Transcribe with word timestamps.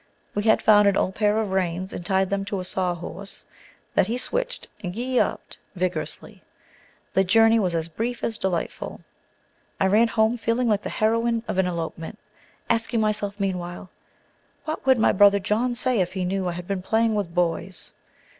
He 0.33 0.49
had 0.49 0.63
found 0.63 0.87
an 0.87 0.97
old 0.97 1.13
pair 1.13 1.37
of 1.37 1.51
reins 1.51 1.93
and 1.93 2.03
tied 2.03 2.31
them 2.31 2.43
to 2.45 2.59
a 2.59 2.65
saw 2.65 2.95
horse, 2.95 3.45
that 3.93 4.07
he 4.07 4.17
switched 4.17 4.67
and 4.83 4.95
"Gee 4.95 5.19
up" 5.19 5.43
ed 5.51 5.57
vigorously. 5.75 6.41
The 7.13 7.23
journey 7.23 7.59
was 7.59 7.75
as 7.75 7.87
brief 7.87 8.23
as 8.23 8.39
delightful. 8.39 9.01
I 9.79 9.85
ran 9.85 10.07
home 10.07 10.39
feeling 10.39 10.67
like 10.67 10.81
the 10.81 10.89
heroine 10.89 11.43
of 11.47 11.59
an 11.59 11.67
elopement, 11.67 12.17
asking 12.67 12.99
myself 12.99 13.39
meanwhile, 13.39 13.91
"What 14.65 14.83
would 14.87 14.97
my 14.97 15.11
brother 15.11 15.37
John 15.37 15.75
say 15.75 15.99
if 16.01 16.13
he 16.13 16.25
knew 16.25 16.47
I 16.47 16.53
had 16.53 16.65
been 16.65 16.81
playing 16.81 17.13
with 17.13 17.35
boys?" 17.35 17.93